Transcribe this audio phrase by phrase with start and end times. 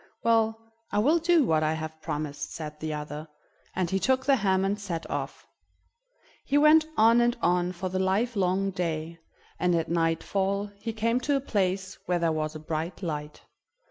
[0.23, 0.59] "Well,
[0.91, 3.27] I will do what I have promised," said the other,
[3.75, 5.45] and he took the ham and set off.
[6.43, 9.19] He went on and on for the livelong day,
[9.59, 13.43] and at nightfall he came to a place where there was a bright light.